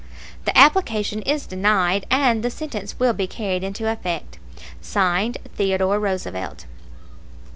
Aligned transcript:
The 0.45 0.57
application 0.57 1.21
is 1.21 1.45
denied 1.45 2.07
and 2.09 2.41
the 2.41 2.49
sentence 2.49 2.97
will 2.97 3.13
be 3.13 3.27
carried 3.27 3.63
into 3.63 3.87
effect. 3.87 4.39
(Signed) 4.81 5.37
THEODORE 5.57 5.99
ROOSEVELT. 5.99 6.65